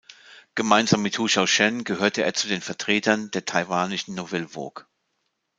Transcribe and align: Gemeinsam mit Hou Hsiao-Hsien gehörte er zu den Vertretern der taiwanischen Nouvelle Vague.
Gemeinsam 0.55 1.03
mit 1.03 1.19
Hou 1.19 1.27
Hsiao-Hsien 1.27 1.83
gehörte 1.83 2.23
er 2.23 2.33
zu 2.33 2.47
den 2.47 2.61
Vertretern 2.61 3.29
der 3.29 3.45
taiwanischen 3.45 4.15
Nouvelle 4.15 4.55
Vague. 4.55 4.87